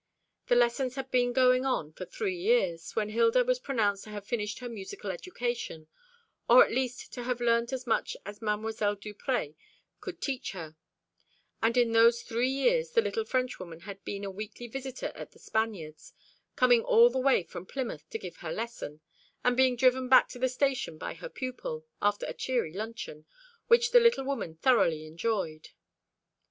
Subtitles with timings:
[0.47, 4.25] The lessons had been going on for three years, when Hilda was pronounced to have
[4.25, 5.87] finished her musical education,
[6.49, 9.53] or at least to have learnt as much as Mademoiselle Duprez
[9.99, 10.75] could teach her,
[11.61, 15.37] and in those three years the little Frenchwoman had been a weekly visitor at The
[15.39, 16.13] Spaniards,
[16.55, 19.01] coming all the way from Plymouth to give her lesson,
[19.43, 23.25] and being driven back to the station by her pupil, after a cheery luncheon,
[23.67, 25.69] which the little woman thoroughly enjoyed.